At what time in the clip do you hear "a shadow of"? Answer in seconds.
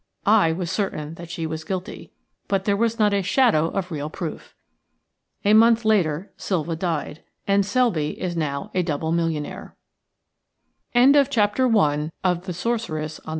3.13-3.91